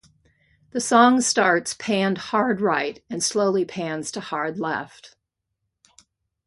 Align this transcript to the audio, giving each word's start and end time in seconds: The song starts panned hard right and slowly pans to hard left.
The 0.71 0.79
song 0.81 1.21
starts 1.21 1.75
panned 1.75 2.17
hard 2.17 2.59
right 2.59 3.03
and 3.07 3.23
slowly 3.23 3.65
pans 3.65 4.11
to 4.13 4.19
hard 4.19 4.59
left. 4.59 5.15